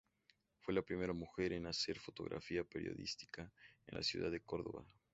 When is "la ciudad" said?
3.95-4.31